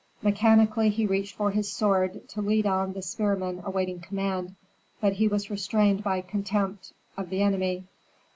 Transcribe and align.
Mechanically 0.23 0.89
he 0.89 1.05
reached 1.05 1.35
for 1.35 1.51
his 1.51 1.71
sword 1.71 2.27
to 2.29 2.41
lead 2.41 2.65
on 2.65 2.93
the 2.93 3.03
spearmen 3.03 3.61
awaiting 3.63 3.99
command, 3.99 4.55
but 4.99 5.13
he 5.13 5.27
was 5.27 5.51
restrained 5.51 6.03
by 6.03 6.21
contempt 6.21 6.91
of 7.17 7.29
the 7.29 7.43
enemy. 7.43 7.83